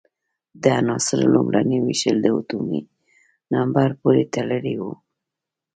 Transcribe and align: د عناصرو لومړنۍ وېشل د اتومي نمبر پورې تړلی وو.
د 0.63 0.63
عناصرو 0.79 1.25
لومړنۍ 1.33 1.77
وېشل 1.81 2.17
د 2.21 2.27
اتومي 2.39 2.81
نمبر 3.53 3.87
پورې 4.01 4.23
تړلی 4.35 4.75
وو. 4.81 4.93